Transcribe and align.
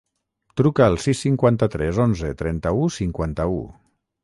Truca 0.61 0.83
al 0.91 0.97
sis, 1.03 1.19
cinquanta-tres, 1.25 2.01
onze, 2.07 2.33
trenta-u, 2.41 2.91
cinquanta-u. 2.99 3.63